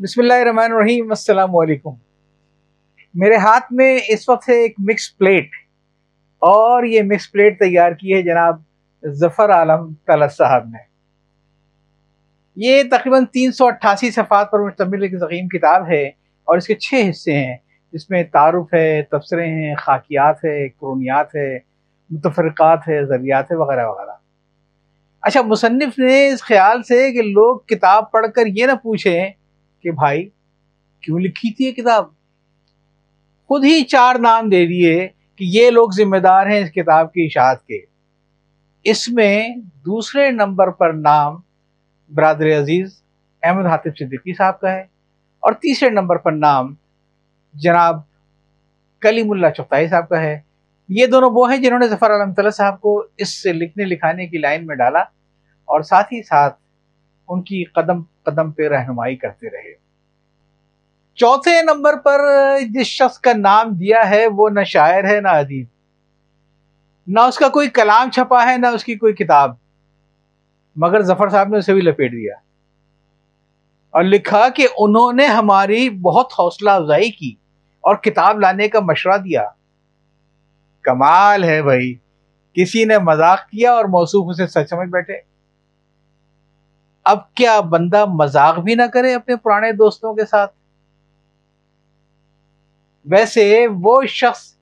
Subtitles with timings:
[0.00, 1.90] بسم اللہ الرحمن الرحیم، السلام علیکم۔
[3.14, 5.48] میرے ہاتھ میں اس وقت ہے ایک مکس پلیٹ
[6.42, 8.60] اور یہ مکس پلیٹ تیار کی ہے جناب
[9.02, 10.78] ظفر عالم طلت صاحب نے۔
[12.56, 16.02] یہ تقریباً تین سو اٹھاسی صفحات پر مشتمل ایک ضخیم کتاب ہے،
[16.48, 17.56] اور اس کے چھ حصے ہیں۔
[17.92, 21.58] جس میں تعارف ہے، تبصرے ہیں، خاکیات ہے، قرونیات ہے،
[22.10, 24.16] متفرقات ہے، ذریعات ہے، وغیرہ وغیرہ۔
[25.22, 29.39] اچھا مصنف نے اس خیال سے کہ لوگ کتاب پڑھ کر یہ نہ پوچھیں
[29.82, 30.28] کہ بھائی،
[31.00, 32.04] کیوں لکھی تھی یہ کتاب؟
[33.46, 37.24] خود ہی چار نام دے دیے کہ یہ لوگ ذمہ دار ہیں اس کتاب کی
[37.24, 37.80] اشاعت کے۔
[38.84, 41.36] اس میں دوسرے نمبر پر نام
[42.14, 43.02] برادر عزیز
[43.42, 44.80] احمد حاطف صدیقی صاحب کا ہے
[45.40, 46.74] اور تیسرے نمبر پر نام
[47.54, 48.00] جناب
[49.00, 50.40] کلیم اللہ چختائی صاحب کا ہے۔
[50.88, 54.26] یہ دونوں وہ ہیں جنہوں نے ظفر علم تعالیٰ صاحب کو اس سے لکھنے لکھانے
[54.26, 54.98] کی لائن میں ڈالا
[55.64, 56.58] اور ساتھ ہی ساتھ
[57.30, 59.74] ان کی قدم قدم پہ رہنمائی کرتے رہے۔
[61.14, 62.20] چوتھے نمبر پر
[62.70, 65.66] جس شخص کا نام دیا ہے وہ نہ شاعر ہے نہ ادیب۔
[67.06, 69.54] نہ اس کا کوئی کلام چھپا ہے، نہ اس کی کوئی کتاب۔
[70.76, 72.34] مگر ظفر صاحب نے اسے بھی لپیٹ دیا۔
[73.90, 77.34] اور لکھا کہ انہوں نے ہماری بہت حوصلہ افزائی کی
[77.80, 79.48] اور کتاب لانے کا مشورہ دیا۔
[80.82, 81.94] کمال ہے بھائی،
[82.52, 85.29] کسی نے مذاق کیا اور موصوف اسے سچ سمجھ بیٹھے۔
[87.04, 90.54] اب کیا بندہ مذاق بھی نہ کرے اپنے پرانے دوستوں کے ساتھ؟
[93.06, 94.54] ویسے وہ شخص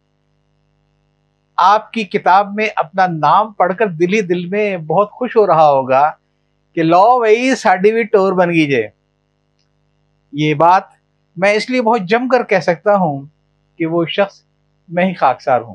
[1.57, 5.47] آپ کی کتاب میں اپنا نام پڑھ کر دل ہی دل میں بہت خوش ہو
[5.47, 6.11] رہا ہوگا
[6.75, 8.89] کہ لو وہی ساڈی بھی ٹور بن گئی جے۔
[10.33, 10.83] یہ بات
[11.37, 13.27] میں اس لیے بہت جم کر کہہ سکتا ہوں
[13.77, 14.43] کہ وہ شخص
[14.89, 15.75] میں ہی خاکسار ہوں۔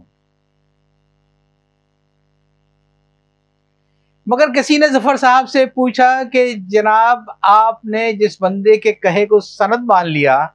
[4.26, 9.26] مگر کسی نے ظفر صاحب سے پوچھا کہ جناب آپ نے جس بندے کے کہے
[9.26, 10.48] کو سند مان لیا،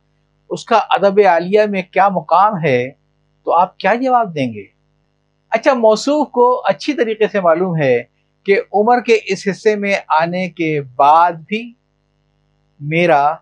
[0.51, 2.91] اس کا ادب عالیہ میں کیا مقام ہے؟
[3.45, 4.65] تو آپ کیا جواب دیں گے؟
[5.51, 8.03] اچھا موصوف کو اچھی طریقے سے معلوم ہے
[8.47, 11.75] کہ عمر کے اس حصے میں آنے کے بعد بھی
[12.81, 13.35] میرا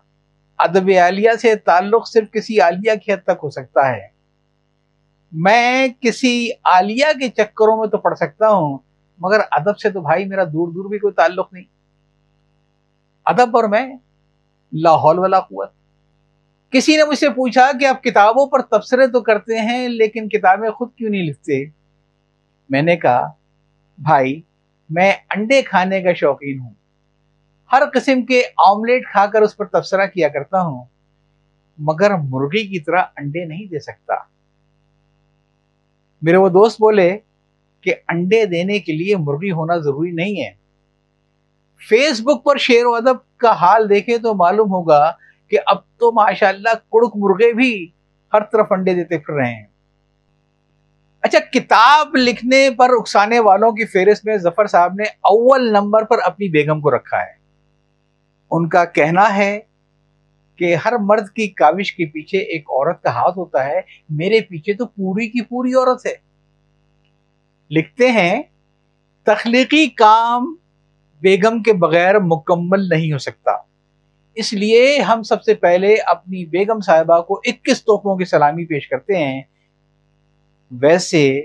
[0.57, 4.07] ادب عالیہ سے تعلق صرف کسی عالیہ کی حد تک ہو سکتا ہے۔
[5.31, 8.77] میں کسی عالیہ کے چکروں میں تو پڑھ سکتا ہوں
[9.17, 11.63] مگر ادب سے تو بھائی میرا دور دور بھی کوئی تعلق نہیں۔
[13.25, 13.97] ادب اور میں
[14.73, 15.71] لاہور والا قوت۔
[16.71, 20.71] کسی نے مجھ سے پوچھا کہ آپ کتابوں پر تبصرے تو کرتے ہیں لیکن کتابیں
[20.71, 21.65] خود کیوں نہیں لکھتے؟
[22.69, 23.31] میں نے کہا،
[23.97, 24.41] بھائی،
[24.89, 26.73] میں انڈے کھانے کا شوقین ہوں۔
[27.71, 30.85] ہر قسم کے آملیٹ کھا کر اس پر تبصرہ کیا کرتا ہوں،
[31.77, 34.13] مگر مرغی کی طرح انڈے نہیں دے سکتا۔
[36.21, 37.17] میرے وہ دوست بولے
[37.87, 40.51] کہ انڈے دینے کے لیے مرغی ہونا ضروری نہیں ہے۔
[41.89, 45.11] فیس بک پر شیر و ادب کا حال دیکھے تو معلوم ہوگا
[45.49, 47.91] کہ اب تو ماشاء اللہ کڑک مرغے بھی
[48.33, 49.65] ہر طرف انڈے دیتے پھر رہے ہیں۔
[51.21, 56.17] اچھا کتاب لکھنے پر اکسانے والوں کی فہرست میں ظفر صاحب نے اول نمبر پر
[56.23, 57.37] اپنی بیگم کو رکھا ہے۔
[58.51, 59.59] ان کا کہنا ہے
[60.55, 64.73] کہ ہر مرد کی کاوش کے پیچھے ایک عورت کا ہاتھ ہوتا ہے، میرے پیچھے
[64.73, 66.26] تو پوری کی پوری عورت ہے۔
[67.71, 68.41] لکھتے ہیں،
[69.23, 70.55] تخلیقی کام
[71.21, 73.51] بیگم کے بغیر مکمل نہیں ہو سکتا۔
[74.35, 78.87] اس لیے ہم سب سے پہلے اپنی بیگم صاحبہ کو اکیس توپوں کی سلامی پیش
[78.87, 79.41] کرتے ہیں۔
[80.71, 81.41] ویسے،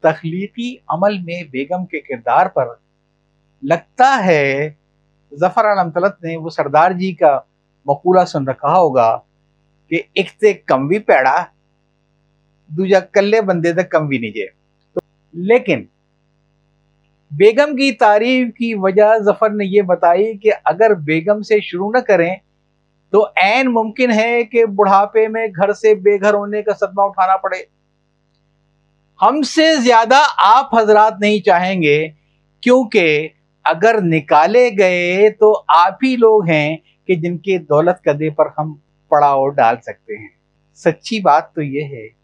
[0.00, 2.66] تخلیقی عمل میں بیگم کے کردار پر
[3.62, 4.70] لگتا ہے،
[5.34, 7.40] ظفر علم طلت نے وہ سردار جی کا
[7.86, 9.18] مقولہ سن رکھا ہوگا
[9.88, 11.44] کہ ایک تے کم بھی پیڑا،
[12.68, 14.61] دوجا کلے بندے تک کم بھی نہیں جے۔
[15.32, 15.84] لیکن
[17.30, 21.98] بیگم کی تعریف کی وجہ ظفر نے یہ بتائی کہ اگر بیگم سے شروع نہ
[21.98, 22.36] کریں
[23.10, 27.36] تو عین ممکن ہے کہ بڑھاپے میں گھر سے بے گھر ہونے کا صدمہ اٹھانا
[27.36, 27.58] پڑے۔
[29.22, 32.08] ہم سے زیادہ آپ حضرات نہیں چاہیں گے
[32.60, 33.28] کیونکہ
[33.64, 36.76] اگر نکالے گئے تو آپ ہی لوگ ہیں
[37.06, 38.74] کہ جن کے دولت قدے پر ہم
[39.08, 40.28] پڑاؤ ڈال سکتے ہیں۔
[40.74, 42.21] سچی بات تو یہ ہے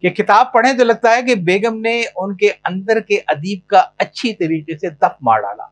[0.00, 3.84] کہ کتاب پڑھیں تو لگتا ہے کہ بیگم نے ان کے اندر کے ادیب کا
[3.98, 5.64] اچھی طریقے سے دف مار ڈالا۔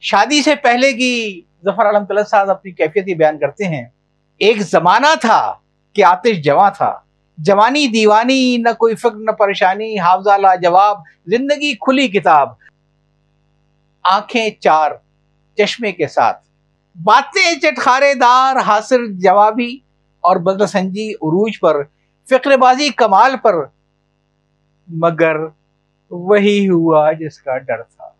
[0.00, 3.84] شادی سے پہلے کی ظفر علم طلب صاحب اپنی کیفیت بیان کرتے ہیں۔
[4.38, 5.54] ایک زمانہ تھا
[5.92, 7.00] کہ آتش جواں تھا۔
[7.38, 12.48] جوانی دیوانی، نہ کوئی فکر، نہ پریشانی، حافظہ لا جواب زندگی کھلی کتاب۔
[14.04, 14.90] آنکھیں چار،
[15.58, 16.48] چشمے کے ساتھ۔
[17.02, 19.78] باتیں چٹخارے دار، حاصل جوابی
[20.20, 21.82] اور بدر سنجی عروج پر
[22.30, 23.54] فکر بازی کمال پر،
[24.88, 25.36] مگر
[26.10, 28.10] وہی ہوا جس کا ڈر تھا۔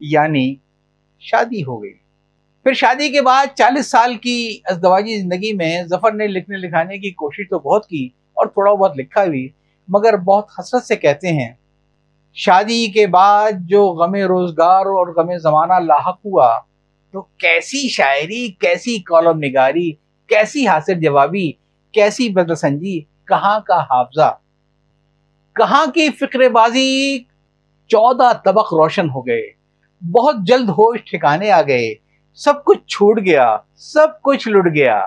[0.00, 0.54] یعنی
[1.20, 1.92] شادی ہو گئی۔
[2.62, 7.10] پھر شادی کے بعد چالیس سال کی ازدواجی زندگی میں ظفر نے لکھنے لکھانے کی
[7.10, 9.48] کوشش تو بہت کی اور تھوڑا بہت لکھا بھی،
[9.88, 11.54] مگر بہت حسرت سے کہتے ہیں۔
[12.34, 16.58] شادی کے بعد جو غم روزگار اور غم زمانہ لاحق ہوا،
[17.10, 19.92] تو کیسی شاعری، کیسی کالم نگاری،
[20.26, 21.52] کیسی حاصل جوابی
[21.92, 24.36] کیسی بدل سنجی کہاں کا حافظہ؟
[25.54, 27.18] کہاں کی فکر بازی؟
[27.88, 29.42] چودہ طبق روشن ہو گئے،
[30.12, 31.94] بہت جلد ہوش ٹھکانے آ گئے،
[32.34, 35.06] سب کچھ چھوٹ گیا، سب کچھ لٹ گیا۔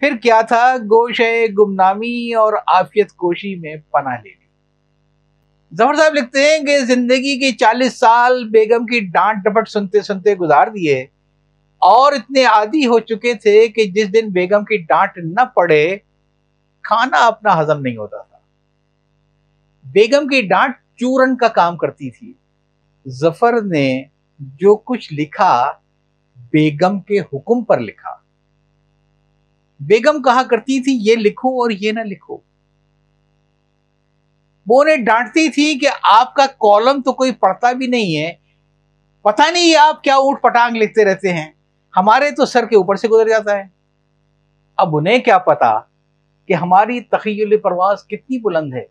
[0.00, 1.20] پھر کیا تھا؟ گوش
[1.58, 4.48] گمنامی اور آفیت کوشی میں پناہ لے لی۔
[5.76, 10.34] ظفر صاحب لکھتے ہیں کہ زندگی کی چالیس سال بیگم کی ڈانٹ ڈپٹ سنتے سنتے
[10.34, 11.06] گزار دیے۔
[11.78, 15.96] اور اتنے عادی ہو چکے تھے کہ جس دن بیگم کی ڈانٹ نہ پڑے
[16.88, 18.38] کھانا اپنا ہضم نہیں ہوتا تھا۔
[19.84, 22.32] بیگم کی ڈانٹ چورن کا کام کرتی تھی۔
[23.08, 24.04] ظفر نے
[24.38, 25.72] جو کچھ لکھا
[26.36, 28.10] بیگم کے حکم پر لکھا۔
[29.80, 32.38] بیگم کہا کرتی تھی، یہ لکھو اور یہ نہ لکھو۔
[34.66, 38.32] وہ انہیں ڈانٹتی تھی کہ آپ کا کالم تو کوئی پڑھتا بھی نہیں ہے۔
[39.22, 41.52] پتہ نہیں آپ کیا اوٹ پٹانگ لکھتے رہتے ہیں۔
[41.96, 43.64] ہمارے تو سر کے اوپر سے گزر جاتا ہے۔
[44.76, 45.78] اب انہیں کیا پتا
[46.48, 48.84] کہ ہماری تخیل پرواز کتنی بلند ہے۔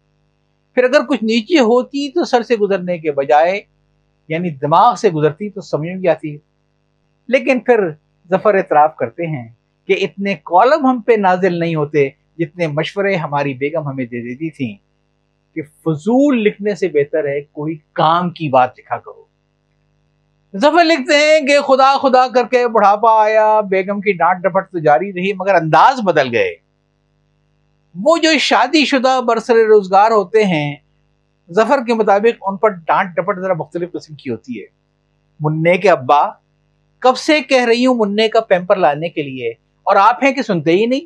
[0.76, 3.62] پھر اگر کچھ نیچے ہوتی تو سر سے گزرنے کے بجائے
[4.28, 6.38] یعنی دماغ سے گزرتی تو سمجھ میں آتی۔
[7.28, 7.80] لیکن پھر
[8.30, 9.50] ظفر اعتراف کرتے ہیں
[9.88, 14.50] کہ اتنے کالم ہم پہ نازل نہیں ہوتے جتنے مشورے ہماری بیگم ہمیں دے دیتی
[14.50, 14.76] تھیں۔
[15.56, 19.26] کہ فضول لکھنے سے بہتر ہے کوئی کام کی بات لکھا کرو۔
[20.58, 24.80] ظفر لکھتے ہیں کہ خدا خدا کر کے بڑھاپا آیا، بیگم کی ڈانٹ ڈپٹ تو
[24.80, 26.67] جاری رہی مگر انداز بدل گئے۔
[28.04, 30.76] وہ جو شادی شدہ برسر روزگار ہوتے ہیں،
[31.52, 34.66] ظفر کے مطابق ان پر ڈانٹ ڈپٹ ذرا مختلف قسم کی ہوتی ہے۔
[35.40, 36.30] منع کے ابا،
[37.00, 39.50] کب سے کہہ رہی ہوں منع کا پیمپر لانے کے لیے؟
[39.84, 41.02] اور آپ ہیں کہ سنتے ہی نہیں؟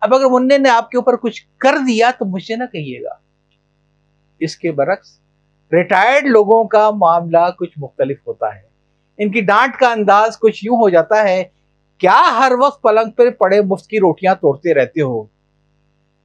[0.00, 3.02] اب اگر منع نے آپ کے اوپر کچھ کر دیا تو مجھ سے نہ کہیے
[3.02, 3.14] گا۔
[4.38, 5.20] اس کے برعکس،
[5.72, 8.62] ریٹائرڈ لوگوں کا معاملہ کچھ مختلف ہوتا ہے۔
[9.18, 11.44] ان کی ڈانٹ کا انداز کچھ یوں ہو جاتا ہے،
[11.98, 15.35] کیا ہر وقت پلنگ پر پڑے مفت کی روٹیاں توڑتے رہتے ہو؟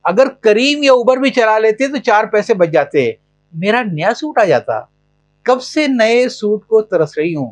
[0.04, 3.12] اگر کریم یا اوبر بھی چلا لیتے تو چار پیسے بچ جاتے۔
[3.54, 4.82] میرا نیا سوٹ آ جاتا۔
[5.44, 7.52] کب سے نئے سوٹ کو ترس رہی ہوں؟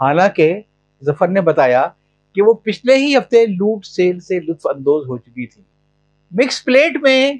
[0.00, 0.60] حالانکہ
[1.04, 1.88] ظفر نے بتایا
[2.34, 5.62] کہ وہ پچھلے ہی ہفتے لوٹ سیل سے لطف اندوز ہو چکی تھی۔
[6.30, 7.34] مکس پلیٹ میں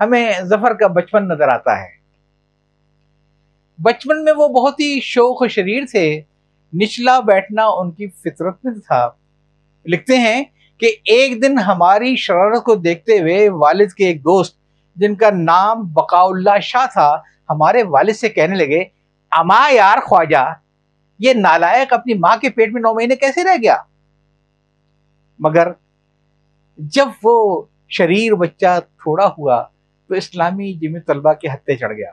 [0.00, 2.04] ہمیں ظفر کا بچپن نظر آتا ہے۔
[3.82, 6.20] بچپن میں وہ بہت ہی شوق و شریر تھے۔
[6.76, 9.10] نچلا بیٹھنا ان کی فطرت میں تھا۔
[9.86, 10.44] لکھتے ہیں
[10.80, 14.56] کہ ایک دن ہماری شرارت کو دیکھتے ہوئے والد کے ایک دوست،
[14.96, 17.10] جن کا نام بقا اللہ شاہ تھا،
[17.50, 18.82] ہمارے والد سے کہنے لگے،
[19.32, 20.44] اما یار خواجہ،
[21.20, 23.76] یہ نالائق اپنی ماں کے پیٹ میں نو مہینے کیسے رہ گیا؟
[25.40, 25.68] مگر
[26.78, 29.62] جب وہ شریر بچہ تھوڑا ہوا
[30.10, 32.10] تو اسلامی جمی طلبہ کے ہتھے چڑھ گیا،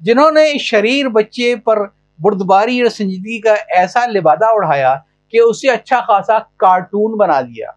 [0.00, 1.78] جنہوں نے شریر بچے پر
[2.18, 4.94] بردباری اور سنجیدگی کا ایسا لبادہ اڑھایا
[5.36, 7.70] کہ اسے اچھا خاصا کارٹون بنا دیا۔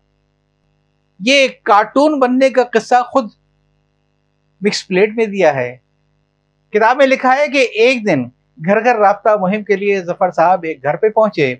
[1.20, 3.25] یہ کارٹون بننے کا قصہ خود
[4.62, 5.78] مکس پلیٹ میں دیا ہے۔
[6.70, 8.24] کتاب میں لکھا ہے کہ ایک دن
[8.66, 11.56] گھر گھر رابطہ مہم کے لیے ظفر صاحب ایک گھر پہ پہنچے۔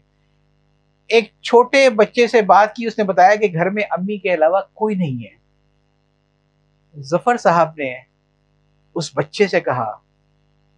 [1.08, 4.60] ایک چھوٹے بچے سے بات کی، اس نے بتایا کہ گھر میں امی کے علاوہ
[4.74, 5.40] کوئی نہیں ہے۔
[7.02, 7.96] ظفر صاحب نے
[8.96, 9.92] اس بچے سے کہا،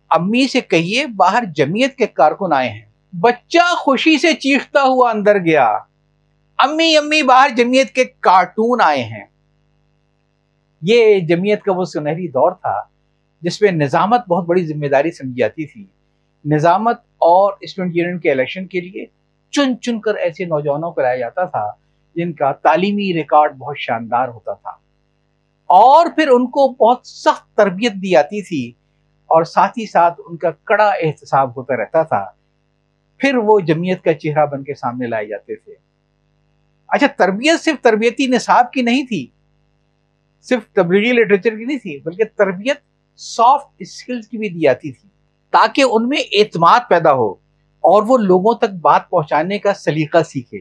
[0.09, 5.39] امی سے کہیے باہر جمعیت کے کارکن آئے ہیں۔ بچہ خوشی سے چیختا ہوا اندر
[5.39, 5.77] گیا۔
[6.57, 9.25] امی امی، باہر جمعیت کے کارٹون آئے ہیں۔
[10.81, 12.81] یہ جمعیت کا وہ سنہری دور تھا
[13.41, 15.85] جس میں نظامت بہت بڑی ذمہ داری سمجھی جاتی تھی۔
[16.45, 19.05] نظامت اور اسٹوڈنٹ یونین کے الیکشن کے لیے
[19.51, 21.71] چن چن کر ایسے نوجوانوں کو لایا جاتا تھا
[22.15, 24.69] جن کا تعلیمی ریکارڈ بہت شاندار ہوتا تھا۔
[25.65, 28.69] اور پھر ان کو بہت سخت تربیت دی جاتی تھی
[29.21, 32.40] اور ساتھ ہی ساتھ ان کا کڑا احتساب ہوتا رہتا تھا۔
[33.21, 35.73] پھر وہ جمعیت کا چہرہ بن کے سامنے لائے جاتے تھے۔
[36.87, 39.27] اچھا تربیت صرف تربیتی نصاب کی نہیں تھی،
[40.41, 42.77] صرف تبلیغی لٹریچر کی نہیں تھی، بلکہ تربیت
[43.17, 45.09] سافٹ اسکلز کی بھی دی جاتی تھی،
[45.53, 47.29] تاکہ ان میں اعتماد پیدا ہو
[47.83, 50.59] اور وہ لوگوں تک بات پہنچانے کا سلیقہ سیکھے۔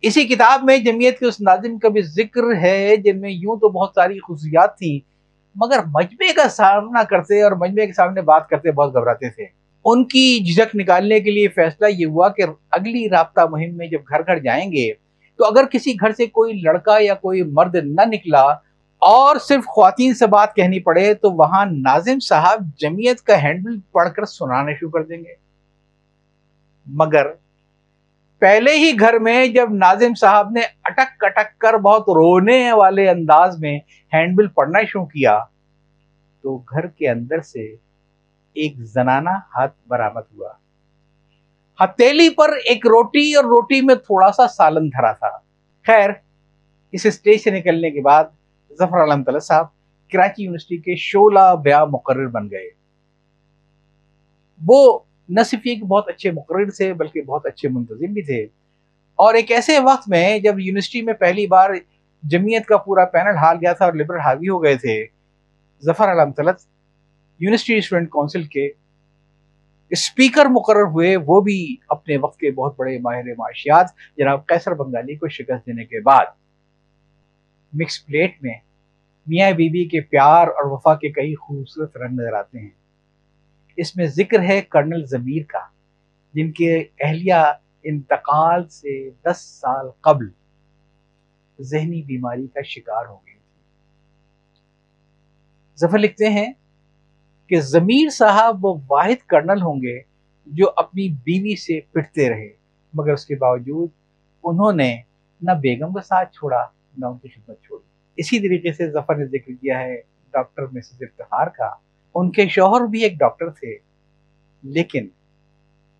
[0.00, 3.68] اسی کتاب میں جمعیت کے اس ناظم کا بھی ذکر ہے، جن میں یوں تو
[3.68, 4.98] بہت ساری خصوصیات تھیں،
[5.56, 9.46] مگر مجمع کا سامنا کرتے اور مجمع کے سامنے بات کرتے بہت گھبراتے تھے۔
[9.90, 14.00] ان کی جھجک نکالنے کے لیے فیصلہ یہ ہوا کہ اگلی رابطہ مہم میں جب
[14.08, 14.92] گھر گھر جائیں گے،
[15.38, 18.42] تو اگر کسی گھر سے کوئی لڑکا یا کوئی مرد نہ نکلا
[19.02, 24.12] اور صرف خواتین سے بات کہنی پڑے، تو وہاں ناظم صاحب جمعیت کا ہینڈل پڑھ
[24.16, 25.34] کر سنانے شروع کر دیں گے۔
[26.86, 27.26] مگر
[28.42, 33.58] پہلے ہی گھر میں جب ناظم صاحب نے اٹک اٹک کر بہت رونے والے انداز
[33.60, 33.78] میں
[34.12, 35.38] ہینڈ بل پڑھنا شروع کیا،
[36.44, 37.74] تو گھر کے اندر سے
[38.58, 40.52] ایک زنانہ ہاتھ برآمد ہوا۔
[41.84, 45.38] ہتیلی پر ایک روٹی اور روٹی میں تھوڑا سا سالن دھرا تھا۔
[45.86, 46.10] خیر،
[46.92, 48.24] اس اسٹیج سے نکلنے کے بعد
[48.72, 49.66] ظفر علم مطلب تعالی صاحب
[50.12, 52.70] کراچی یونیورسٹی کے شولہ بیا مقرر بن گئے۔
[54.66, 54.98] وہ
[55.28, 58.42] نہ صرف ایک بہت اچھے مقرر تھے، بلکہ بہت اچھے منتظم بھی تھے۔
[59.16, 61.70] اور ایک ایسے وقت میں جب یونیورسٹی میں پہلی بار
[62.22, 65.06] جمعیت کا پورا پینل ہار گیا تھا اور لبرل حاوی ہو گئے تھے،
[65.84, 66.60] Zafar Alam Talat
[67.38, 68.70] university student council کے
[69.90, 75.14] اسپیکر مقرر ہوئے، وہ بھی اپنے وقت کے بہت بڑے ماہر معاشیات، جناب قیصر بنگالی
[75.14, 76.26] کو شکست دینے کے بعد۔
[77.72, 78.54] مکس پلیٹ میں
[79.26, 82.70] میاں بی بی کے پیار اور وفا کے کئی خوبصورت رنگ نظر آتے ہیں۔
[83.76, 85.60] اس میں ذکر ہے کرنل ضمیر کا،
[86.34, 87.52] جن کے اہلیہ
[87.82, 90.28] انتقال سے دس سال قبل
[91.60, 93.62] ذہنی بیماری کا شکار ہو گئی تھی
[95.78, 96.52] ظفر لکھتے ہیں
[97.48, 100.00] کہ ضمیر صاحب وہ واحد کرنل ہوں گے
[100.46, 102.48] جو اپنی بیوی سے پٹتے رہے۔
[102.94, 103.88] مگر اس کے باوجود
[104.44, 104.96] انہوں نے
[105.40, 106.64] نہ بیگم کا ساتھ چھوڑا،
[106.98, 110.00] نہ ان کی خدمت چھوڑی۔ اسی طریقے سے ظفر نے ذکر کیا ہے
[110.30, 111.70] ڈاکٹر مسز افتخار کا۔
[112.14, 113.78] ان کے شوہر بھی ایک ڈاکٹر تھے،
[114.62, 115.08] لیکن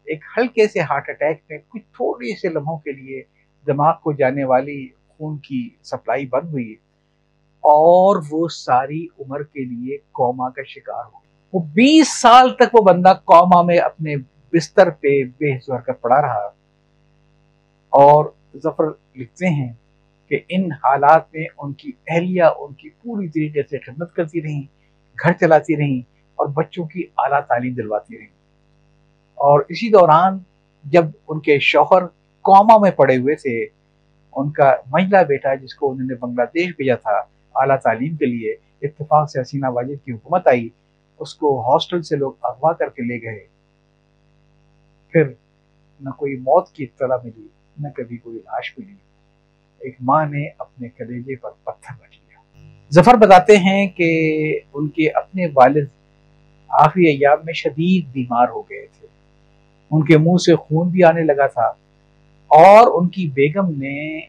[0.04, 3.22] ایک ہلکے سے ہارٹ اٹیک میں کچھ تھوڑی سے لمحوں کے لیے
[3.66, 6.72] دماغ کو جانے والی خون کی سپلائی بند ہوئی
[7.60, 12.84] اور وہ ساری عمر کے لیے کوما کا شکار ہو وہ بیس سال تک وہ
[12.84, 14.16] بندہ کوما میں اپنے
[14.52, 16.46] بستر پہ بے زور کر پڑا رہا۔
[17.90, 18.24] اور
[18.56, 18.84] ظفر
[19.16, 19.72] لکھتے ہیں
[20.28, 24.62] کہ ان حالات میں ان کی اہلیہ ان کی پوری طریقے سے خدمت کرتی رہیں،
[25.22, 26.00] گھر چلاتی رہیں
[26.34, 28.26] اور بچوں کی اعلیٰ تعلیم دلواتی رہیں۔
[29.34, 30.38] اور اسی دوران
[30.84, 32.06] جب ان کے شوہر
[32.40, 33.66] کوما میں پڑے ہوئے تھے،
[34.32, 37.22] ان کا مہیلا بیٹا جس کو انہوں نے بنگلہ دیش بھیجا تھا
[37.54, 40.68] اعلیٰ تعلیم کے لیے، اتفاق سے حسینہ واجد کی حکومت آئی۔
[41.18, 43.46] اس کو ہاسٹل سے لوگ اغوا کر کے لے گئے۔
[45.12, 45.24] پھر
[46.00, 47.48] نہ کوئی موت کی اطلاع ملی،
[47.78, 48.94] نہ کبھی کوئی لاش ملی۔
[49.78, 54.10] ایک ماں نے اپنے کلیجے پر پتھر رکھ لیا۔ ظفر بتاتے ہیں کہ
[54.74, 55.86] ان کے اپنے والد
[56.68, 59.06] آخری ایام میں شدید بیمار ہو گئے تھے۔
[59.90, 61.72] ان کے منہ سے خون بھی آنے لگا تھا۔
[62.48, 64.20] اور ان کی بیگم نے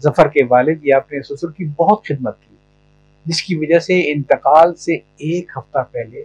[0.00, 2.45] ظفر کے والد یا اپنے سسر کی بہت خدمت کی۔
[3.26, 6.24] جس کی وجہ سے انتقال سے ایک ہفتہ پہلے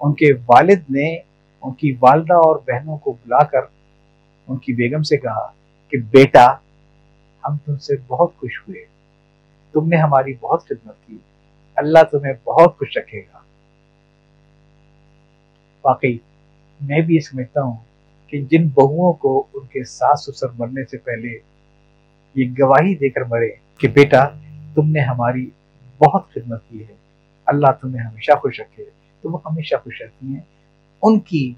[0.00, 1.16] ان کے والد نے
[1.62, 3.58] ان کی والدہ اور بہنوں کو بلا کر
[4.48, 5.52] ان کی بیگم سے کہا
[5.88, 6.52] کہ بیٹا،
[7.44, 8.84] ہم تم سے بہت خوش ہوئے۔
[9.72, 11.18] تم نے ہماری بہت خدمت کی۔
[11.74, 13.38] اللہ تمہیں بہت خوش رکھے گا۔
[15.84, 16.18] واقعی،
[16.80, 17.76] میں بھی یہ سمجھتا ہوں
[18.26, 21.38] کہ جن بہوؤں کو ان کے ساس سسر مرنے سے پہلے
[22.34, 24.28] یہ گواہی دے کر مرے کہ بیٹا،
[24.74, 25.50] تم نے ہماری
[26.06, 26.94] بہت خدمت کی ہے۔
[27.46, 28.84] اللہ تمہیں ہمیشہ خوش رکھے۔
[29.22, 30.40] تو وہ ہمیشہ خوش رہتی ہیں۔
[31.02, 31.54] ان کی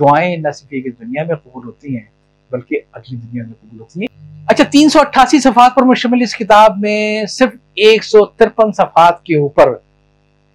[0.00, 2.06] دعائیں نہ صرف ایک دنیا میں قبول ہوتی ہیں،
[2.50, 6.36] بلکہ اگلی دنیا میں قبول ہوتی ہیں۔ اچھا تین سو اٹھاسی صفحات پر مشتمل اس
[6.36, 9.74] کتاب میں صرف ایک سو ترپن صفحات کے اوپر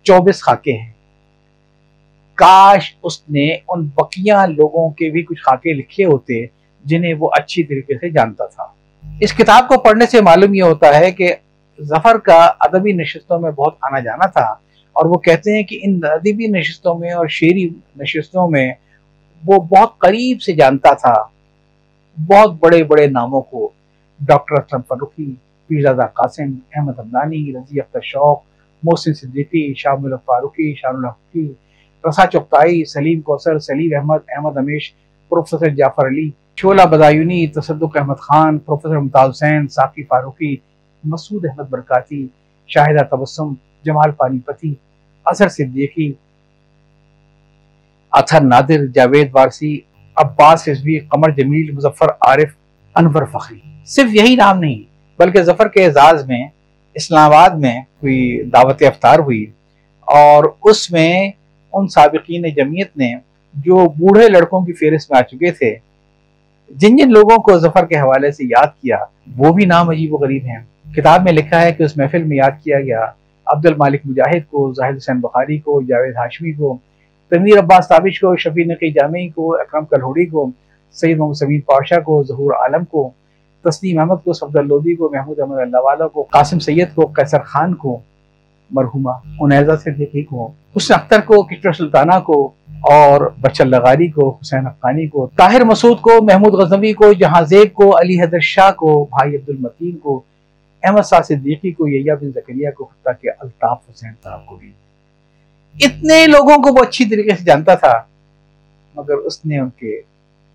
[0.04, 0.92] چوبیس خاکے ہیں۔
[2.36, 6.46] کاش اس نے ان بقیہ لوگوں کے بھی کچھ خاکے لکھے ہوتے
[6.84, 8.64] جنہیں وہ اچھی طریقے سے جانتا تھا۔
[9.20, 11.36] اس کتاب کو پڑھنے سے معلوم یہ ہوتا ہے کہ
[11.82, 14.56] ظفر کا ادبی نشستوں میں بہت آنا جانا تھا
[14.94, 17.70] اور وہ کہتے ہیں کہ ان ادبی نشستوں میں اور شعری
[18.00, 18.74] نشستوں میں
[19.46, 21.14] وہ بہت قریب سے جانتا تھا۔
[22.28, 23.70] بہت بڑے بڑے ناموں کو۔
[24.20, 25.36] ڈاکٹر اسلم فروخی
[25.68, 28.42] پیرزادہ قاسم، احمد عمدانی رضی اختر شوق،
[28.84, 31.54] محسن صدیقی شامل Farooqui Sham Alhaqqi
[32.10, 34.94] Rasa Chughtai, Saleem Kausar Saleem Ahmad Ahmad Amish,
[35.30, 40.56] professor Jafar Ali Shola Badayuni, Tasadduq Ahmad Khan, professor Mumtaz Hussain Saqi Farooqui
[41.08, 42.28] Masood Ahmad Barkati,
[42.68, 44.74] Shahida Tabassum, Jamal Panipati,
[45.26, 46.12] اثر صدیقی
[48.12, 49.80] اتھر نادر، جاوید وارسی،
[50.16, 52.56] عباس رضوی، قمر جمیل، مظفر عارف،
[52.96, 54.82] انور فخری۔ صرف یہی نام نہیں،
[55.20, 56.44] بلکہ ظفر کے اعزاز میں،
[56.96, 59.46] اسلام آباد میں کوئی دعوت افطار ہوئی
[60.08, 61.32] اور اس میں
[61.74, 63.14] ان سابقین جمعیت نے
[63.54, 65.76] جو بوڑھے لڑکوں کی فہرست میں آ چکے تھے،
[66.70, 68.98] جن جن لوگوں کو ظفر کے حوالے سے یاد کیا،
[69.38, 70.60] وہ بھی نام عجیب و غریب ہیں۔
[70.96, 73.06] کتاب میں لکھا ہے کہ اس محفل میں یاد کیا گیا
[73.46, 76.78] عبد المالک مجاہد کو زاہد حسین بخاری کو، جاوید ہاشمی کو،
[77.30, 80.52] تنویر عباس تابش کو، شفیع نقی جامعی کو، اکرم کلہوڑی کو
[80.92, 83.10] سعید محمد سمین پاشا کو، ظہور عالم کو
[83.66, 87.40] تسلیم احمد کو صفد اللودی کو، محمود احمد اللہ والا کو، قاسم سید کو، قیصر
[87.40, 88.00] خان کو،
[88.72, 92.52] مرحومہ انیزہ صدیقی کو، حسن اختر کو کشور سلطانہ کو
[92.82, 97.74] اور بچل لغاری کو، حسین افغانی کو، طاہر مسعود کو، محمود غزنوی کو، جہاں زیب
[97.74, 100.22] کو، علی حیدر شاہ کو، بھائی عبد المتین کو
[100.84, 104.72] احمد شاہ صدیقی کو یحییٰ بن زکریہ کو حتیٰ کہ الطاف حسین صاحب کو بھی۔
[105.82, 108.04] اتنے لوگوں کو وہ اچھی طریقے سے جانتا تھا،
[108.96, 110.02] مگر اس نے ان کے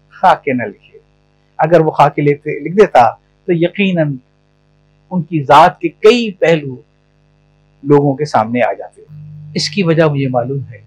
[0.08, 0.98] خاکے نہ لکھے۔
[1.58, 3.10] اگر وہ خاکے لیتے، لکھ دیتا
[3.44, 4.16] تو یقیناً
[5.10, 6.76] ان کی ذات کے کئی پہلو
[7.82, 9.02] لوگوں کے سامنے آ جاتے۔
[9.54, 10.82] اس کی وجہ مجھے معلوم ہے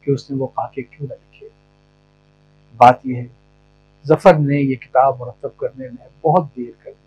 [0.00, 1.48] کہ اس نے وہ خاکے کیوں نہ لکھے۔
[2.76, 3.26] بات یہ ہے،
[4.06, 6.99] ظفر نے یہ کتاب مرتب کرنے میں بہت دیر کر دی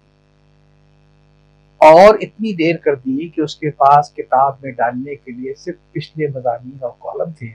[1.84, 5.76] اور اتنی دیر کر دی کہ اس کے پاس کتاب میں ڈالنے کے لیے صرف
[5.92, 7.48] پچھلے مضامین اور کالم تھے،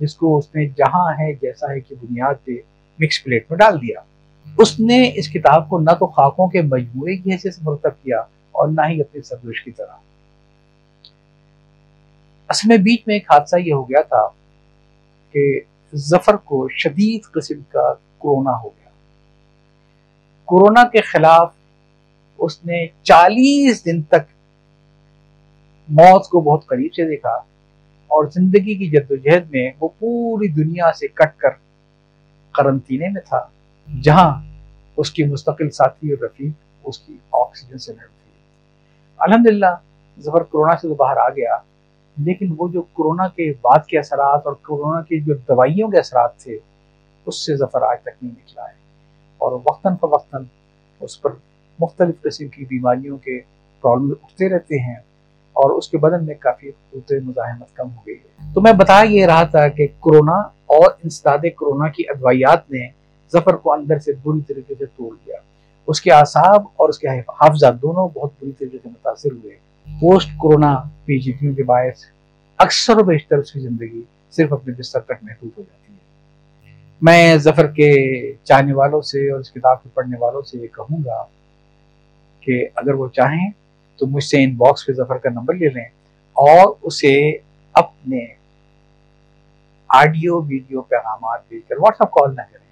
[0.00, 2.52] جس کو اس نے جہاں ہے جیسا ہے کہ بنیاد پہ
[2.98, 4.00] مکس پلیٹ میں ڈال دیا۔
[4.58, 8.20] اس نے اس کتاب کو نہ تو خاکوں کے مجموعے کی حیثیت سے مرتب کیا
[8.52, 9.96] اور نہ ہی اپنی سرگوش کی طرح۔
[12.48, 14.28] اصل میں بیچ میں ایک حادثہ یہ ہو گیا تھا
[15.32, 15.60] کہ
[15.94, 18.90] ظفر کو شدید قسم کا کورونا ہو گیا۔
[20.44, 21.52] کورونا کے خلاف
[22.38, 24.26] اس نے چالیس دن تک
[25.88, 27.30] موت کو بہت قریب سے دیکھا
[28.10, 31.50] اور زندگی کی جدوجہد میں وہ پوری دنیا سے کٹ کر
[32.54, 33.44] قرنطینے میں تھا،
[34.02, 34.30] جہاں
[34.96, 36.52] اس کی مستقل ساتھی اور رفیق
[36.84, 38.30] اس کی آکسیجن سے لڑ تھی
[39.16, 39.74] الحمدللہ،
[40.18, 41.56] ظفر کرونا سے تو باہر آ گیا،
[42.16, 46.36] لیکن وہ جو کرونا کے بعد کے اثرات اور کرونا کے جو دوائیوں کے اثرات
[46.38, 46.58] تھے،
[47.26, 48.76] اس سے ظفر آج تک نہیں نکلا ہے۔
[49.38, 50.44] اور وقتاً فوقتاً
[51.00, 51.30] اس پر
[51.78, 53.40] مختلف قسم کی بیماریوں کے
[53.80, 54.96] پرابلم اٹھتے رہتے ہیں
[55.52, 59.02] اور اس کے بدن میں کافی قوت مزاحمت کم ہو گئی ہے۔ تو میں بتا
[59.02, 62.88] یہ رہا تھا کہ کرونا اور انسداد کرونا کی ادویات نے
[63.32, 65.36] ظفر کو اندر سے بری طریقے سے توڑ دیا۔
[65.86, 69.56] اس کے اعصاب اور اس کے حافظہ دونوں بہت بری طریقے سے متاثر ہوئے۔
[70.00, 72.04] پوسٹ کرونا پیچیدگیوں کے باعث
[72.56, 75.98] اکثر و بیشتر اس کی زندگی صرف اپنے بستر تک محدود ہو جاتی ہے۔
[77.00, 77.92] میں ظفر کے
[78.44, 81.24] چاہنے والوں سے اور اس کتاب کے پڑھنے والوں سے یہ کہوں گا
[82.48, 83.50] کہ اگر وہ چاہیں
[83.98, 85.84] تو مجھ سے ان باکس پہ ظفر کا نمبر لے لیں
[86.32, 87.30] اور اسے
[87.72, 88.26] اپنے
[89.88, 92.66] آڈیو ویڈیو پیغامات بھیج کر واٹس ایپ کال نہ کریں۔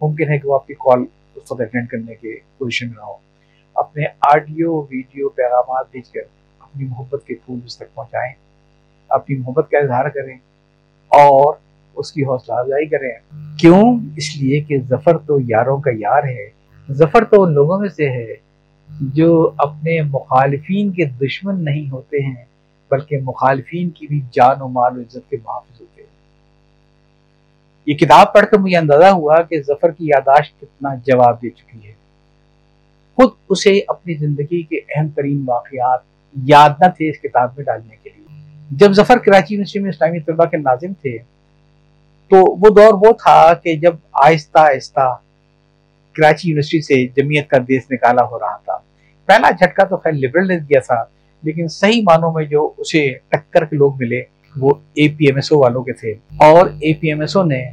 [0.00, 3.02] ممکن ہے کہ وہ آپ کی کال اس وقت اٹینڈ کرنے کے پوزیشن میں نہ
[3.02, 3.14] ہو۔
[3.74, 6.20] اپنے آڈیو ویڈیو پیغامات بھیج کر
[6.58, 8.32] اپنی محبت کے پھول اس تک پہنچائیں،
[9.08, 10.36] اپنی محبت کا اظہار کریں
[11.08, 11.54] اور
[11.94, 13.12] اس کی حوصلہ افزائی کریں۔
[13.58, 16.57] کیوں؟ اس لیے کہ ظفر تو یاروں کا یار ہے۔
[16.92, 18.34] ظفر تو ان لوگوں میں سے ہے
[19.00, 22.44] جو اپنے مخالفین کے دشمن نہیں ہوتے ہیں،
[22.90, 26.08] بلکہ مخالفین کی بھی جان و مال و عزت کے محافظ ہوتے ہیں۔
[27.86, 31.88] یہ کتاب پڑھ کر مجھے اندازہ ہوا کہ ظفر کی یاداشت کتنا جواب دے چکی
[31.88, 31.92] ہے۔
[33.14, 36.00] خود اسے اپنی زندگی کے اہم ترین واقعات
[36.42, 38.26] یاد نہ تھے اس کتاب میں ڈالنے کے لیے۔
[38.70, 41.18] جب ظفر کراچی یونیورسٹی میں اسلامی طلبہ کے ناظم تھے،
[42.28, 45.16] تو وہ دور وہ تھا کہ جب آہستہ آہستہ
[46.18, 48.78] کراچی یونیورسٹی سے جمعیت کا دیس نکالا ہو رہا تھا۔
[49.26, 51.04] پہلا جھٹکا تو خیر لبرل نے دیا تھا،
[51.42, 54.22] لیکن صحیح معنوں میں جو اسے ٹکر کے لوگ ملے،
[54.56, 57.42] وہ اے پی ایم ایس او والوں کے تھے۔ اور اے پی ایم ایس او
[57.42, 57.70] نے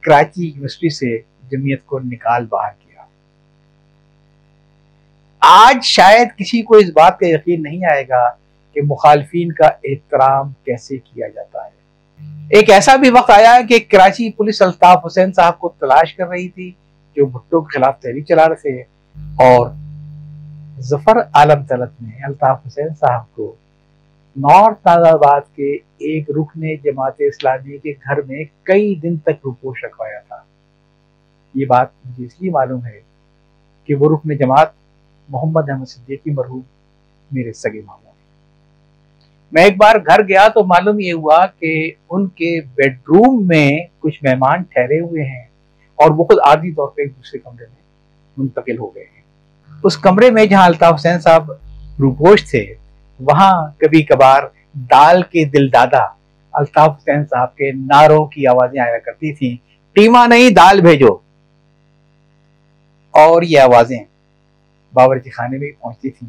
[0.00, 1.18] کراچی یونیورسٹی سے
[1.50, 3.02] جمعیت کو نکال باہر کیا۔
[5.40, 8.30] آج شاید کسی کو اس بات کا یقین نہیں آئے گا
[8.74, 11.76] کہ مخالفین کا احترام کیسے کیا جاتا ہے۔
[12.50, 16.48] ایک ایسا بھی وقت آیا کہ کراچی پولیس الطاف حسین صاحب کو تلاش کر رہی
[16.48, 16.72] تھی۔
[17.16, 18.82] جو بھٹو کے خلاف تحریک چلا رہے تھے
[19.44, 19.68] اور
[20.80, 23.54] ظفر عالم طلت نے الطاف حسین صاحب کو
[24.36, 30.20] نارتھ آباد کے ایک رکن جماعت اسلامی کے گھر میں کئی دن تک رپوش رکھوایا
[30.28, 30.42] تھا۔
[31.54, 33.00] یہ بات مجھے اس لیے معلوم ہے
[33.84, 34.68] کہ وہ رکن جماعت
[35.28, 36.60] محمد احمد صدیقی مرحوم
[37.30, 38.12] میرے سگے ماموں
[39.52, 43.70] میں ایک بار گھر گیا تو معلوم یہ ہوا کہ ان کے بیڈ روم میں
[43.98, 45.44] کچھ مہمان ٹھہرے ہوئے ہیں۔
[45.96, 47.82] اور وہ خود عادی طور پہ ایک دوسرے کمرے میں
[48.36, 49.22] منتقل ہو گئے ہیں۔
[49.84, 51.50] اس کمرے میں جہاں الطاف حسین صاحب
[51.98, 52.74] روپوش تھے،
[53.20, 54.42] وہاں کبھی کبھار
[54.74, 56.04] دال کے دل دادا
[56.52, 59.56] الطاف حسین صاحب کے ناروں کی آوازیں آیا کرتی تھیں
[59.92, 61.14] ٹیما نہیں، دال بھیجو۔
[63.10, 64.04] اور یہ آوازیں
[64.92, 66.28] باورچی خانے میں پہنچتی تھیں،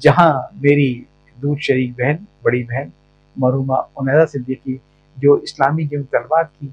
[0.00, 1.02] جہاں میری
[1.42, 2.88] دودھ شریک بہن، بڑی بہن،
[3.36, 4.76] مرحومہ عمیدہ صدیقی،
[5.16, 6.68] جو اسلامی جنگ طلبات کی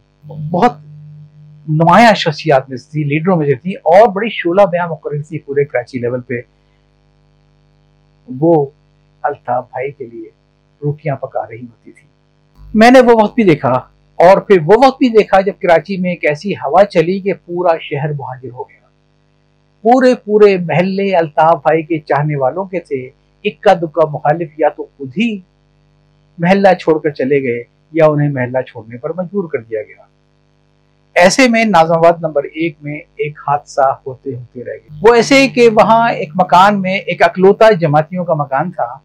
[0.52, 0.72] بہت
[1.70, 5.40] نمایاں شخصیات میں سے تھی لیڈروں میں سے تھی اور بڑی شولہ بیاں مقرر تھی
[5.40, 6.42] پورے کراچی لیول پہ۔
[8.40, 8.66] وہ
[9.22, 10.30] الطاف بھائی کے لیے
[10.82, 12.08] روٹیاں پکا رہی ہوتی تھی
[12.74, 13.72] میں نے وہ وقت بھی دیکھا
[14.20, 17.78] اور پھر وہ وقت بھی دیکھا جب کراچی میں ایک ایسی ہوا چلی کہ پورا
[17.82, 18.88] شہر مہاجر ہو گیا۔
[19.82, 23.10] پورے پورے محلے الطاف بھائی کے چاہنے والوں کے تھے۔
[23.44, 25.40] اکا دکا مخالف یا تو خود ہی
[26.38, 30.09] محلہ چھوڑ کر چلے گئے یا انہیں محلہ چھوڑنے پر مجبور کر دیا گیا۔
[31.20, 35.48] ایسے میں نازم آباد نمبر ایک میں ایک حادثہ ہوتے ہوتے رہ گئے وہ ایسے
[35.48, 38.98] کہ وہاں ایک مکان میں ایک اکلوتا جماعتیوں کا مکان تھا،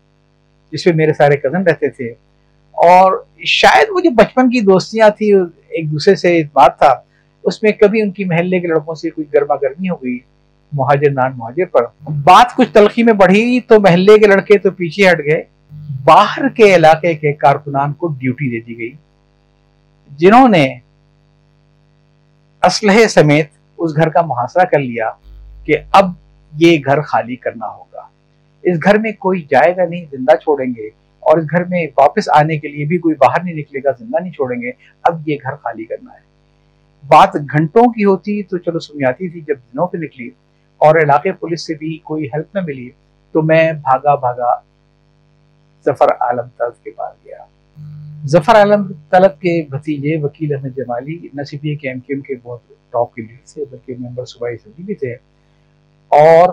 [0.73, 2.11] جس میں میرے سارے کزن رہتے تھے۔
[2.73, 5.35] اور شاید وہ جو بچپن کی دوستیاں تھی
[5.69, 6.95] ایک دوسرے سے بات تھا،
[7.45, 10.19] اس میں کبھی ان کی محلے کے لڑکوں سے کوئی گرما گرمی ہو گئی،
[10.73, 15.11] مہاجر نان مہاجر پر۔ بات کچھ تلخی میں بڑھی تو محلے کے لڑکے تو پیچھے
[15.11, 15.43] ہٹ گئے۔
[16.05, 18.91] باہر کے علاقے کے کارکنان کو ڈیوٹی دے دی گئی۔
[20.11, 20.75] جنہوں نے
[22.67, 23.47] اسلحے سمیت
[23.79, 25.11] اس گھر کا محاصرہ کر لیا
[25.65, 26.05] کہ اب
[26.53, 28.09] یہ گھر خالی کرنا ہوگا۔
[28.63, 30.87] اس گھر میں کوئی جائے گا نہیں، زندہ چھوڑیں گے۔
[31.21, 34.23] اور اس گھر میں واپس آنے کے لیے بھی کوئی باہر نہیں نکلے گا، زندہ
[34.23, 34.71] نہیں چھوڑیں گے۔
[35.03, 36.19] اب یہ گھر خالی کرنا ہے۔
[37.07, 40.31] بات گھنٹوں کی ہوتی تو چلو سمیاتی تھی، جب دنوں پہ نکلی
[40.79, 42.91] اور علاقے پولیس سے بھی کوئی ہیلپ نہ ملی
[43.33, 44.61] تو میں بھاگا بھاگا
[45.85, 47.45] ظفر عالم طلب کے پاس گیا۔
[48.27, 52.23] ظفر عالم طلب کے بھتیجے وکیل احمد جمالی، نہ صرف یہ کہ ایم کیو ایم
[52.23, 55.13] کے بہت ٹاپ کے لیڈر تھے، بلکہ ممبر صوبائی اسمبلی بھی تھے۔
[56.09, 56.49] اور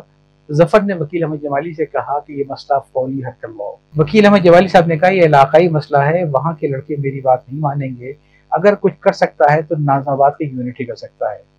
[0.52, 4.44] ظفر نے وکیل احمد جمالی سے کہا کہ یہ مسئلہ فوری حل کرواؤ وکیل احمد
[4.44, 7.90] جمالی صاحب نے کہا، یہ علاقائی مسئلہ ہے، وہاں کے لڑکے میری بات نہیں مانیں
[8.00, 8.14] گے۔
[8.50, 11.52] اگر کچھ کر سکتا ہے تو نازم آباد کی یونٹی کر سکتا ہے۔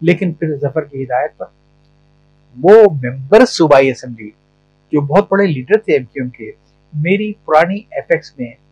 [0.00, 1.46] لیکن پھر ظفر کی ہدایت پر
[2.60, 4.30] وہ ممبر صوبائی اسمبلی
[4.92, 6.50] جو بہت بڑے لیڈر تھے ایم کیو ایم کے،
[6.92, 8.65] میری پرانی ایف ایکس میں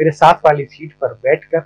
[0.00, 1.58] میرے ساتھ والی سیٹ پر بیٹھ کر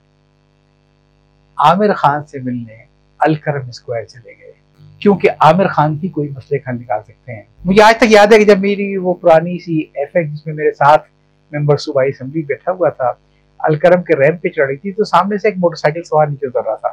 [1.57, 2.85] عامر خان سے ملنے
[3.19, 4.53] الکرم اسکوائر چلے گئے۔
[4.99, 8.39] کیونکہ عامر خان کی کوئی مسئلے حل نکال سکتے ہیں۔ مجھے آج تک یاد ہے
[8.39, 11.09] کہ جب میری وہ پرانی سی ایف ایکس جس میں میرے ساتھ
[11.53, 13.13] ممبر صوبائی اسمبلی بیٹھا ہوا تھا،
[13.59, 16.47] الکرم کے ریمپ پہ چڑھ رہی تھی، تو سامنے سے ایک موٹر سائیکل سوار نیچے
[16.47, 16.89] اتر رہا تھا۔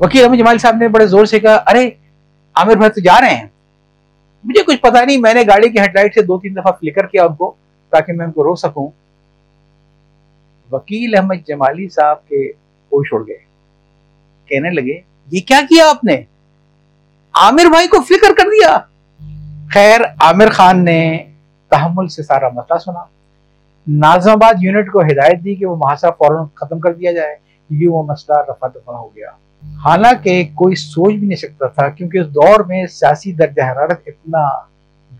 [0.00, 1.90] وکیل احمد جمال صاحب نے بڑے زور سے کہا، ارے،
[2.54, 3.46] عامر بھائی تو جا رہے ہیں۔
[4.44, 7.06] مجھے کچھ پتا نہیں، میں نے گاڑی کی ہیڈ لائٹ سے دو تین دفعہ فلکر
[7.06, 7.54] کیا ان کو
[7.90, 8.90] تاکہ میں ان کو رو سکوں۔
[10.72, 12.48] وکیل احمد جمالی صاحب کے
[12.92, 13.38] ہوش اڑ گئے۔
[14.46, 16.14] کہنے لگے، یہ کیا کیا آپ نے؟
[17.34, 18.78] عامر بھائی کو فلکر کر دیا۔
[19.74, 21.24] خیر، عامر خان نے
[21.68, 23.04] تحمل سے سارا مسئلہ سنا۔
[23.86, 27.36] نازم آباد یونٹ کو ہدایت دی کہ وہ محاصرہ فوراً ختم کر دیا جائے۔
[27.70, 29.30] یہ وہ مسئلہ رفع دفع ہو گیا۔
[29.84, 34.48] حالانکہ کوئی سوچ بھی نہیں سکتا تھا، کیونکہ اس دور میں سیاسی درجہ حرارت اتنا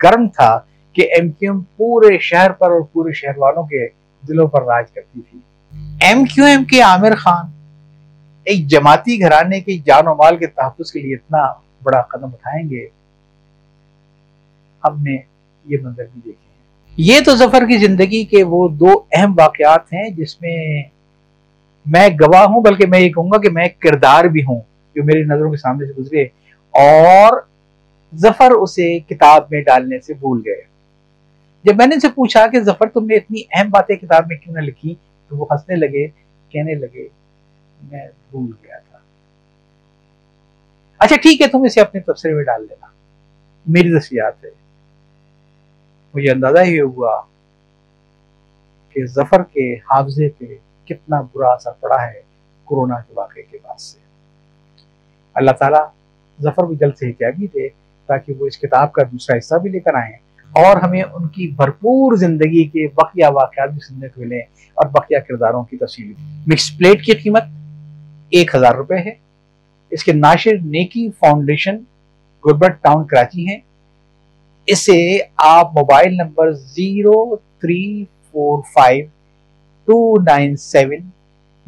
[0.02, 0.60] گرم تھا
[0.92, 3.88] کہ ایم کیو ایم پورے شہر پر اور پورے شہر والوں کے
[4.22, 5.38] دلوں پر راج کرتی تھی۔
[6.00, 7.46] ایم کیو ایم کے عامر خان
[8.46, 11.46] ایک جماعتی گھرانے کی جان و مال کے تحفظ کے لیے اتنا
[11.82, 12.86] بڑا قدم اٹھائیں گے،
[14.82, 15.16] ہم نے
[15.66, 16.56] یہ منظر بھی دیکھے ہیں
[16.96, 20.82] یہ تو ظفر کی زندگی کے وہ دو اہم واقعات ہیں جس میں
[21.86, 24.60] میں گواہ ہوں، بلکہ میں یہ کہوں گا کہ میں ایک کردار بھی ہوں
[24.96, 26.22] جو میری نظروں کے سامنے سے گزرے
[26.74, 27.40] اور
[28.14, 30.62] ظفر اسے کتاب میں ڈالنے سے بھول گئے۔
[31.68, 34.36] جب میں نے ان سے پوچھا کہ ظفر تم نے اتنی اہم باتیں کتاب میں
[34.36, 34.94] کیوں نہ لکھی،
[35.28, 36.08] تو وہ ہنسنے لگے،
[36.48, 37.08] کہنے لگے،
[37.82, 38.98] میں بھول گیا تھا۔
[40.98, 42.86] اچھا ٹھیک ہے، تم اسے اپنے تبصرے میں ڈال لینا
[43.66, 44.50] میری دستیات ہے۔
[46.14, 47.22] مجھے اندازہ ہی ہوا
[48.92, 50.44] کہ ظفر کے حافظے پہ
[50.84, 52.22] کتنا برا اثر پڑا ہے
[52.64, 53.98] کورونا کے واقعے کے بعد سے۔
[55.34, 55.86] اللہ تعالیٰ
[56.42, 57.68] ظفر بھی جلد سے کیا بھی دے
[58.06, 60.27] تاکہ وہ اس کتاب کا دوسرا حصہ بھی لے کر آئیں۔
[60.58, 64.40] اور ہمیں ان کی بھرپور زندگی کے بقیہ واقعات بھی سننے کو ملیں
[64.74, 66.12] اور بقیہ کرداروں کی تفصیل
[66.46, 67.42] مکس پلیٹ کی قیمت
[68.30, 69.10] ایک ہزار روپے ہے۔
[69.90, 71.76] اس کے ناشر نیکی فاؤنڈیشن
[72.44, 73.58] گربٹ ٹاؤن کراچی ہیں۔
[74.66, 79.06] اسے آپ mobile number zero three four five
[79.84, 81.10] two nine seven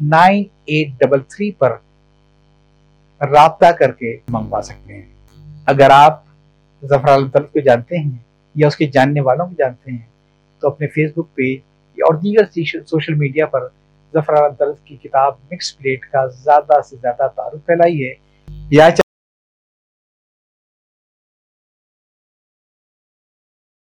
[0.01, 1.71] nine eight double three پر
[3.21, 5.01] رابطہ کر کے منگوا سکتے ہیں۔
[5.65, 6.23] اگر آپ
[6.83, 10.07] ظفر الطلب کو جانتے ہیں یا اس کے جاننے والوں کو جانتے ہیں،
[10.61, 11.59] تو اپنے فیس بک پیج
[11.97, 12.45] اور دیگر
[12.85, 13.67] سوشل میڈیا پر
[14.13, 18.13] ظفر درد کی کتاب مکس پلیٹ کا زیادہ سے زیادہ تعارف پھیلائیے
[18.69, 18.89] یا